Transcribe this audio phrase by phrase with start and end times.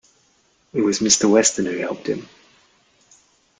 [0.73, 1.29] It was Mr.
[1.29, 2.27] Weston who helped him.